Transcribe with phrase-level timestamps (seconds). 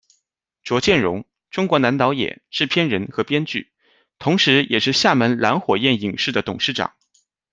[0.63, 3.71] 卓建荣，中国男导演、制片人和编剧，
[4.17, 6.95] 同时也是厦门蓝火焰影视的董事长。